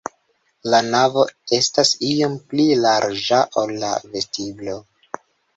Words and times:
La 0.73 0.79
navo 0.85 1.25
estas 1.57 1.93
iom 2.09 2.39
pli 2.53 2.67
larĝa, 2.87 3.43
ol 3.65 3.75
la 3.85 3.93
vestiblo. 4.17 4.81